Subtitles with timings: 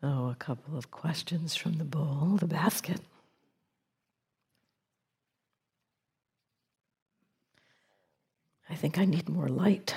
[0.00, 3.00] So, a couple of questions from the bowl, the basket.
[8.70, 9.94] I think I need more light.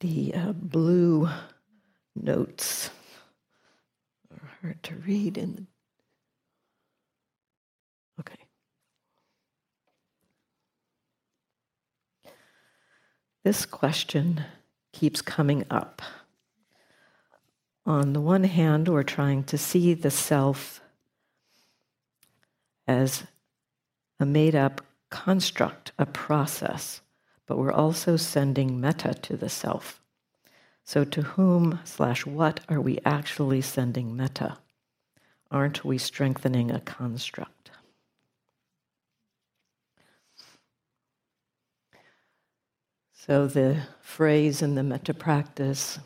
[0.00, 1.28] The uh, blue
[2.16, 2.90] notes
[4.32, 5.66] are hard to read in the.
[8.20, 8.44] Okay.
[13.44, 14.44] This question
[14.92, 16.02] keeps coming up.
[17.88, 20.80] On the one hand, we're trying to see the self
[22.86, 23.24] as
[24.20, 27.00] a made up construct, a process
[27.48, 30.00] but we're also sending metta to the self.
[30.84, 34.58] So, to whom slash what are we actually sending metta?
[35.50, 37.70] Aren't we strengthening a construct?
[43.14, 45.98] So, the phrase in the metta practice,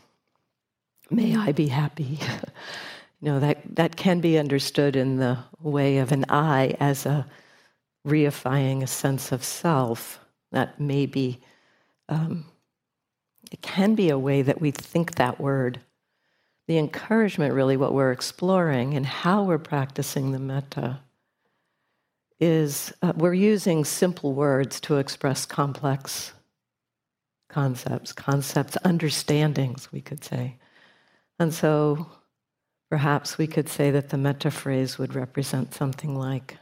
[1.13, 2.19] may I be happy,
[3.21, 7.25] you know, that, that can be understood in the way of an I as a
[8.05, 10.19] reifying a sense of self
[10.51, 11.39] that may be,
[12.09, 12.45] um,
[13.51, 15.79] it can be a way that we think that word.
[16.67, 20.99] The encouragement, really, what we're exploring and how we're practicing the metta
[22.39, 26.33] is uh, we're using simple words to express complex
[27.49, 30.57] concepts, concepts, understandings, we could say.
[31.43, 32.07] And so
[32.89, 36.57] perhaps we could say that the metta phrase would represent something like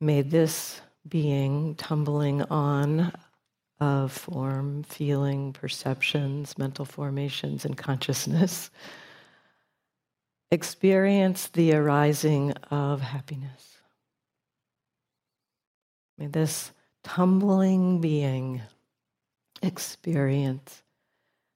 [0.00, 3.12] May this being tumbling on
[3.80, 8.70] of form, feeling, perceptions, mental formations, and consciousness
[10.52, 13.78] experience the arising of happiness.
[16.18, 16.70] May this
[17.02, 18.62] tumbling being
[19.60, 20.83] experience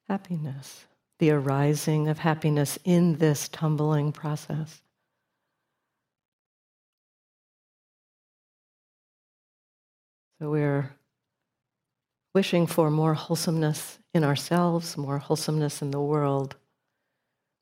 [0.08, 0.86] happiness,
[1.18, 4.80] the arising of happiness in this tumbling process.
[10.40, 10.90] So we're
[12.34, 16.54] wishing for more wholesomeness in ourselves, more wholesomeness in the world,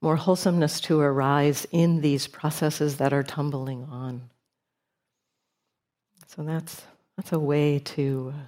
[0.03, 4.29] more wholesomeness to arise in these processes that are tumbling on.
[6.27, 6.83] So that's,
[7.17, 8.41] that's a way to, uh,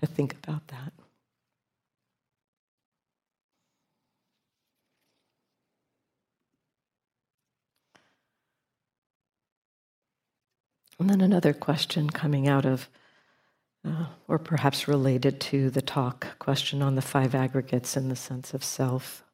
[0.00, 0.92] to think about that.
[11.02, 12.88] And then another question coming out of
[13.84, 18.54] uh, or perhaps related to the talk question on the five aggregates in the sense
[18.54, 19.24] of self.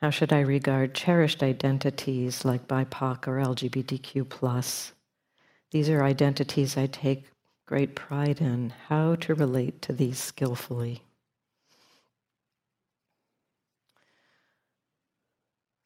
[0.00, 4.26] How should I regard cherished identities like BIPOC or LGBTQ?
[4.26, 4.94] plus?
[5.70, 7.26] These are identities I take
[7.66, 8.72] great pride in.
[8.88, 11.02] How to relate to these skillfully.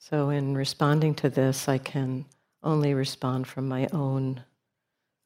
[0.04, 2.24] So, in responding to this, I can
[2.60, 4.42] only respond from my own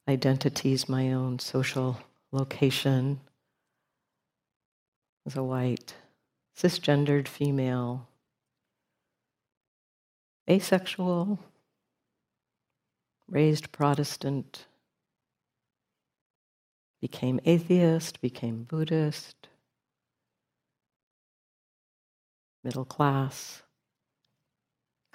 [0.07, 1.99] identities, my own social
[2.31, 3.21] location.
[5.25, 5.95] As a white,
[6.55, 8.07] cisgendered female,
[10.49, 11.39] asexual,
[13.31, 14.67] raised Protestant,
[17.01, 19.49] became atheist, became Buddhist,
[22.63, 23.63] middle class,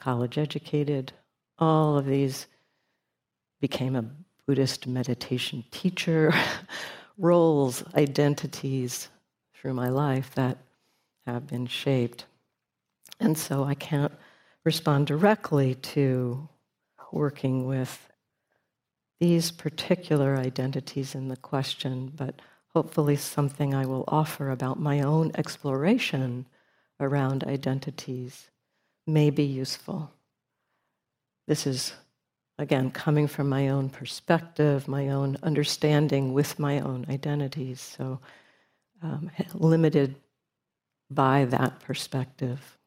[0.02, 1.14] college educated,
[1.60, 2.48] all of these
[3.62, 4.06] became a
[4.48, 6.34] Buddhist meditation teacher,
[7.18, 9.10] roles, identities
[9.54, 10.58] through my life that
[11.28, 12.26] have been shaped.
[13.20, 14.12] And so I can't
[14.64, 16.50] respond directly to
[17.12, 18.10] working with
[19.20, 25.32] these particular identities in the question, but hopefully something I will offer about my own
[25.36, 26.48] exploration
[27.00, 28.50] around identities
[29.08, 30.12] may be useful.
[31.48, 31.94] This is,
[32.58, 37.82] again, coming from my own perspective, my own understanding with my own identities.
[37.82, 38.20] So,
[39.02, 40.16] um, limited
[41.10, 42.78] by that perspective.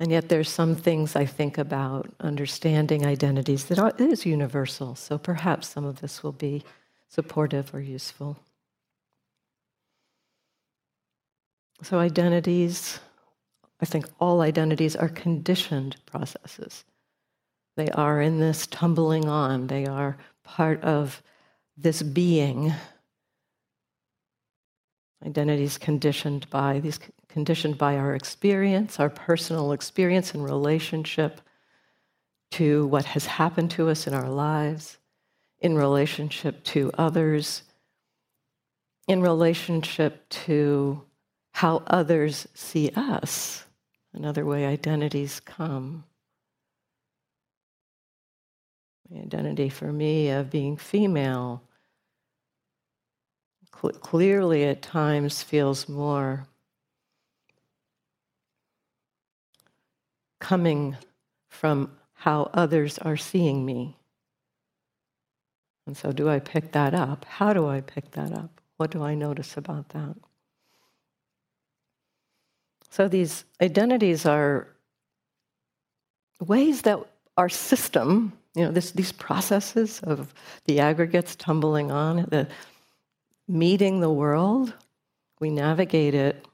[0.00, 4.94] And yet, there's some things I think about understanding identities that are, is universal.
[4.94, 6.62] So perhaps some of this will be
[7.08, 8.38] supportive or useful.
[11.82, 13.00] So, identities
[13.80, 16.84] I think all identities are conditioned processes.
[17.76, 21.22] They are in this tumbling on, they are part of
[21.76, 22.72] this being.
[25.24, 26.98] Identities conditioned by these
[27.28, 31.40] conditioned by our experience, our personal experience and relationship
[32.52, 34.96] to what has happened to us in our lives,
[35.60, 37.62] in relationship to others,
[39.06, 41.02] in relationship to
[41.58, 43.64] how others see us.
[44.12, 46.04] Another way identities come.
[49.10, 51.64] The identity for me of being female
[53.74, 56.46] cl- clearly at times feels more
[60.38, 60.96] coming
[61.48, 63.96] from how others are seeing me.
[65.88, 67.24] And so, do I pick that up?
[67.24, 68.60] How do I pick that up?
[68.76, 70.14] What do I notice about that?
[72.90, 74.68] So, these identities are
[76.40, 76.98] ways that
[77.36, 80.32] our system, you know, this, these processes of
[80.64, 82.48] the aggregates tumbling on, the
[83.46, 84.74] meeting the world,
[85.40, 86.44] we navigate it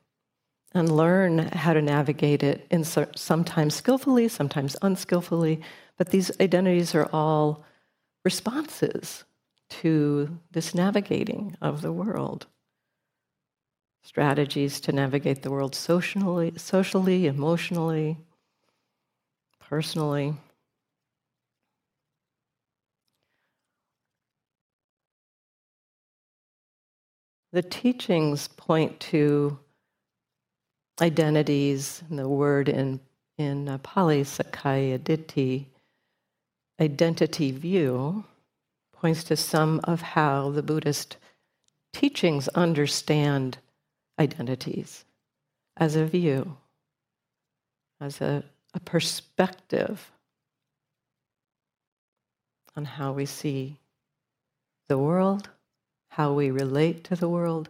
[0.73, 5.61] and learn how to navigate it in sometimes skillfully, sometimes unskillfully,
[5.97, 7.65] but these identities are all
[8.25, 9.25] responses
[9.69, 12.47] to this navigating of the world.
[14.05, 18.19] Strategies to navigate the world socially, socially, emotionally,
[19.59, 20.35] personally.
[27.53, 29.59] The teachings point to
[31.01, 33.01] identities, and the word in,
[33.39, 35.65] in uh, Pali, Sakkaya Ditthi,
[36.79, 38.25] identity view,
[38.93, 41.17] points to some of how the Buddhist
[41.93, 43.59] teachings understand
[44.19, 45.05] identities
[45.77, 46.57] as a view,
[48.01, 48.45] as a,
[48.75, 50.11] a perspective
[52.77, 53.77] on how we see
[54.89, 55.49] the world,
[56.09, 57.69] how we relate to the world,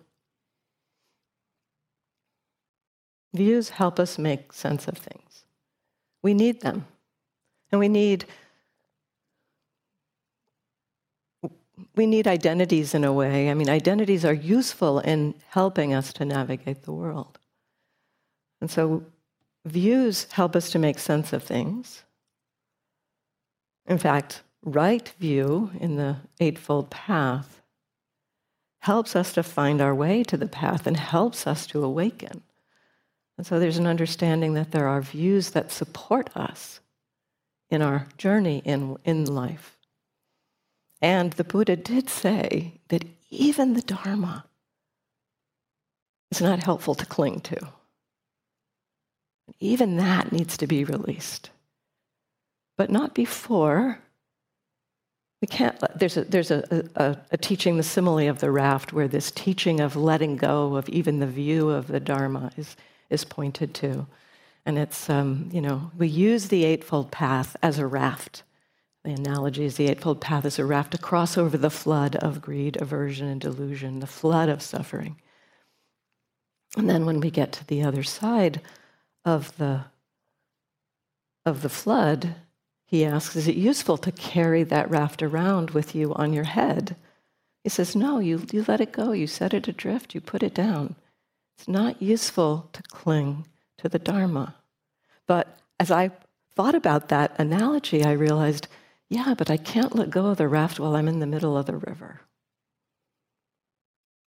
[3.35, 5.45] Views help us make sense of things.
[6.23, 6.87] We need them.
[7.73, 8.27] And we need
[11.97, 13.51] we need identities in a way.
[13.51, 17.39] I mean, identities are useful in helping us to navigate the world.
[18.61, 19.05] And so
[19.65, 22.03] views help us to make sense of things.
[23.87, 27.61] In fact, right view in the Eightfold Path
[28.81, 32.43] helps us to find our way to the path and helps us to awaken.
[33.37, 36.81] And so there's an understanding that there are views that support us
[37.71, 39.74] in our journey in, in life.
[41.05, 44.47] And the Buddha did say that even the Dharma
[46.31, 47.59] is not helpful to cling to.
[49.61, 51.51] Even that needs to be released.
[52.79, 53.99] But not before.
[55.43, 59.07] We can't, there's a, there's a, a, a teaching, the simile of the raft, where
[59.07, 62.77] this teaching of letting go of even the view of the Dharma is
[63.11, 64.07] is pointed to.
[64.65, 68.43] And it's, um, you know, we use the Eightfold Path as a raft.
[69.05, 72.41] The analogy is the Eightfold Path is a raft to cross over the flood of
[72.41, 75.21] greed, aversion, and delusion, the flood of suffering.
[76.75, 78.63] And then when we get to the other side
[79.23, 79.85] of the,
[81.45, 82.35] of the flood,
[82.87, 86.97] he asks, Is it useful to carry that raft around with you on your head?
[87.63, 89.13] He says, No, you, you let it go.
[89.13, 90.15] You set it adrift.
[90.15, 90.95] You put it down.
[91.59, 93.47] It's not useful to cling
[93.79, 94.55] to the Dharma.
[95.27, 96.11] But as I
[96.55, 98.67] thought about that analogy, I realized,
[99.11, 101.67] yeah, but I can't let go of the raft while I'm in the middle of
[101.67, 102.23] the river.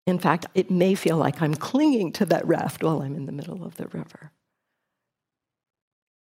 [0.05, 3.31] In fact, it may feel like I'm clinging to that raft while I'm in the
[3.33, 4.31] middle of the river.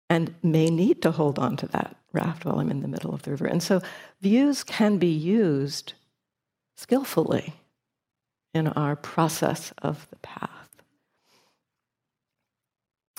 [0.09, 3.23] And may need to hold on to that raft while I'm in the middle of
[3.23, 3.47] the river.
[3.47, 3.81] And so
[4.21, 5.93] views can be used
[6.77, 7.53] skillfully
[8.53, 10.69] in our process of the path.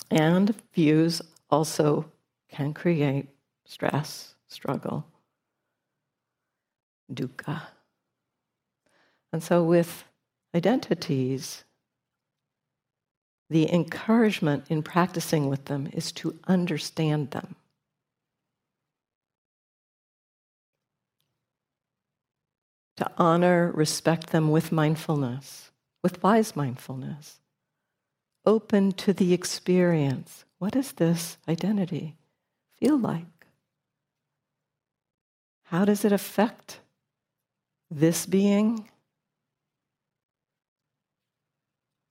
[0.09, 2.11] And views also
[2.49, 3.27] can create
[3.65, 5.05] stress, struggle,
[7.11, 7.61] dukkha.
[9.31, 10.05] And so, with
[10.55, 11.63] identities,
[13.49, 17.55] the encouragement in practicing with them is to understand them.
[22.97, 25.71] To honor, respect them with mindfulness,
[26.01, 27.39] with wise mindfulness
[28.47, 30.45] open to the experience.
[30.57, 32.15] What does this identity
[32.79, 33.25] feel like?
[35.65, 36.79] How does it affect
[37.89, 38.89] this being?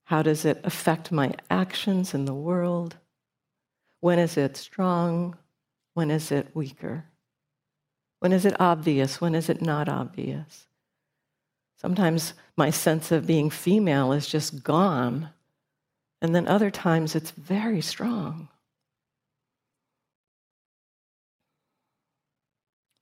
[0.04, 2.97] How does it affect my actions in the world?
[4.00, 5.37] When is it strong?
[5.95, 7.06] When is it weaker?
[8.21, 9.21] When is it obvious?
[9.21, 10.66] When is it not obvious?
[11.76, 15.30] Sometimes my sense of being female is just gone
[16.23, 18.49] and then other times it's very strong.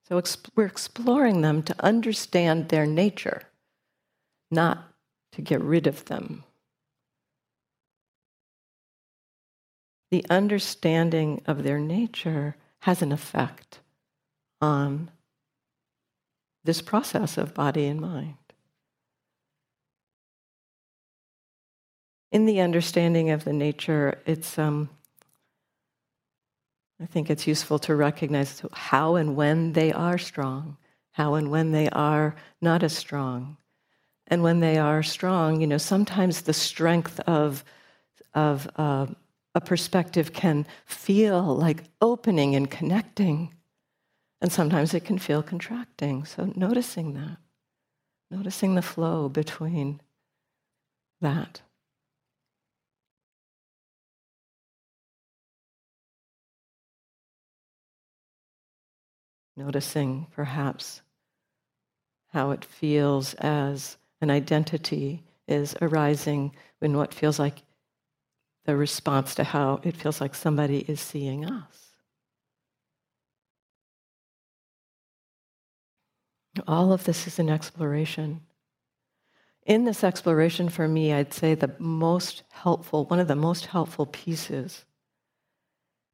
[0.08, 3.42] So exp- we're exploring them to understand their nature,
[4.50, 4.92] not
[5.32, 6.44] to get rid of them.
[10.10, 13.80] The understanding of their nature has an effect
[14.60, 15.10] on
[16.64, 18.36] this process of body and mind.
[22.30, 24.90] In the understanding of the nature, it's um,
[27.00, 30.76] I think it's useful to recognize how and when they are strong,
[31.12, 33.56] how and when they are not as strong.
[34.28, 37.64] And when they are strong, you know, sometimes the strength of,
[38.32, 39.06] of uh,
[39.54, 43.52] a perspective can feel like opening and connecting.
[44.40, 46.24] And sometimes it can feel contracting.
[46.24, 47.36] So noticing that,
[48.30, 50.00] noticing the flow between
[51.20, 51.60] that.
[59.56, 61.02] Noticing perhaps
[62.32, 67.62] how it feels as an identity is arising in what feels like
[68.64, 71.92] the response to how it feels like somebody is seeing us.
[76.66, 78.40] All of this is an exploration.
[79.66, 84.06] In this exploration, for me, I'd say the most helpful, one of the most helpful
[84.06, 84.84] pieces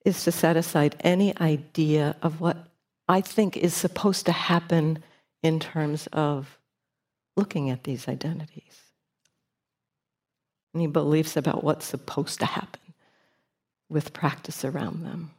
[0.04, 2.69] is to set aside any idea of what
[3.10, 5.02] I think is supposed to happen
[5.42, 6.60] in terms of
[7.36, 8.82] looking at these identities.
[10.76, 12.94] Any beliefs about what's supposed to happen
[13.88, 15.32] with practice around them.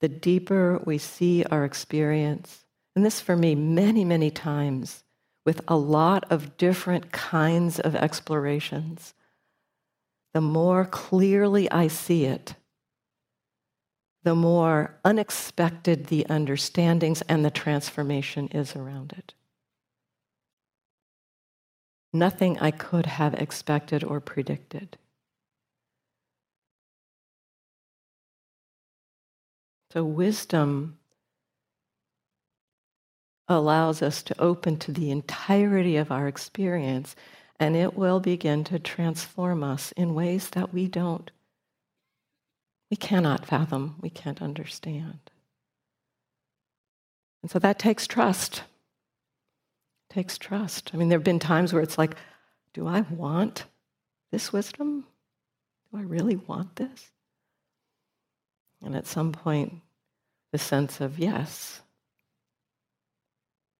[0.00, 2.64] The deeper we see our experience,
[2.96, 5.04] and this for me many, many times
[5.46, 9.14] with a lot of different kinds of explorations,
[10.34, 12.56] the more clearly I see it,
[14.22, 19.34] the more unexpected the understandings and the transformation is around it.
[22.12, 24.98] Nothing I could have expected or predicted.
[29.92, 30.98] So, wisdom
[33.48, 37.16] allows us to open to the entirety of our experience,
[37.58, 41.30] and it will begin to transform us in ways that we don't
[42.90, 45.30] we cannot fathom, we can't understand.
[47.42, 48.64] And so that takes trust.
[50.10, 50.90] It takes trust.
[50.92, 52.16] I mean, there have been times where it's like,
[52.74, 53.64] do I want
[54.32, 55.06] this wisdom?
[55.90, 57.10] Do I really want this?
[58.82, 59.80] And at some point,
[60.52, 61.80] the sense of yes,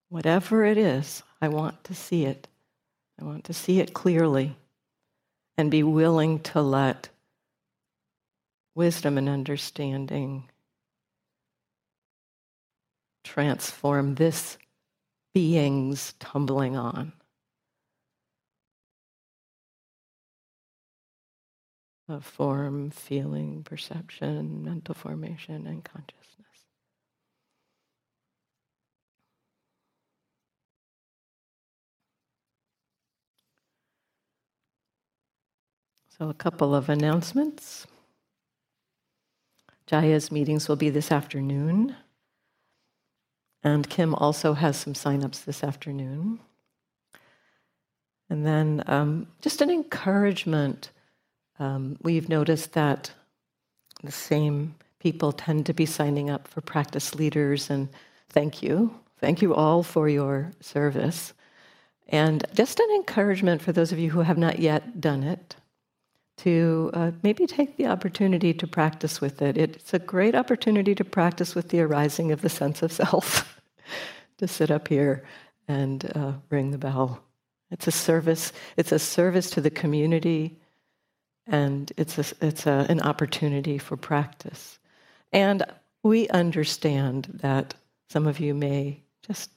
[0.09, 2.47] whatever it is, I want to see it.
[3.21, 4.57] I want to see it clearly
[5.59, 7.09] and be willing to let
[8.75, 10.49] wisdom and understanding
[13.25, 14.59] transform this
[15.35, 17.13] being's tumbling on.
[22.09, 26.21] Of form, feeling, perception, mental formation, and consciousness.
[36.19, 37.87] So, a couple of announcements.
[39.91, 41.97] Jaya's meetings will be this afternoon.
[43.63, 46.39] And Kim also has some signups this afternoon.
[48.29, 50.91] And then um, just an encouragement.
[51.59, 53.11] Um, we've noticed that
[54.05, 57.89] the same people tend to be signing up for practice leaders, and
[58.29, 58.95] thank you.
[59.19, 61.35] Thank you all for your service.
[62.09, 65.57] And just an encouragement for those of you who have not yet done it
[66.43, 69.59] to uh, maybe take the opportunity to practice with it.
[69.59, 73.61] It's a great opportunity to practice with the arising of the sense of self,
[74.39, 75.23] to sit up here
[75.69, 77.23] and uh, ring the bell.
[77.71, 78.53] It's a service.
[78.79, 80.59] It's a service to the community,
[81.47, 84.79] and it's a, it's a, an opportunity for practice.
[85.33, 85.63] And
[86.03, 87.75] we understand that
[88.09, 89.51] some of you may just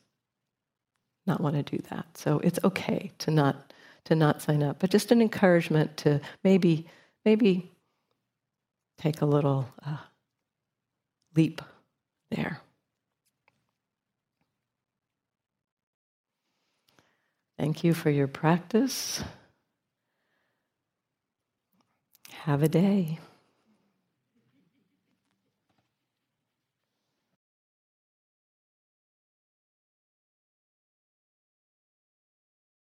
[1.26, 2.18] not want to do that.
[2.18, 3.73] So it's okay to not
[4.06, 6.86] to not sign up, but just an encouragement to maybe
[7.26, 7.72] maybe
[8.98, 9.98] take a little uh,
[11.36, 11.62] leap
[12.32, 12.60] there.
[17.58, 19.24] Thank you for your practice.
[22.44, 23.20] Have a day.